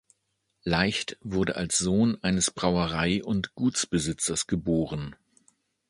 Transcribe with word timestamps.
Leicht 0.63 1.19
wurde 1.21 1.57
als 1.57 1.77
Sohn 1.77 2.17
eines 2.23 2.49
Brauerei- 2.49 3.23
und 3.23 3.53
Gutsbesitzers 3.53 4.47
geboren. 4.47 5.15